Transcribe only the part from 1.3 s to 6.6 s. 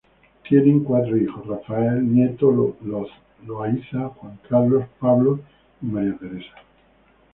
Rafael Nieto Loaiza, Juan Carlos, Pablo, y María Teresa.